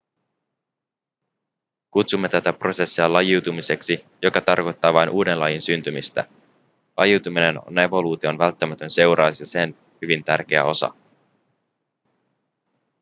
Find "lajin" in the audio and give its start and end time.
5.39-5.61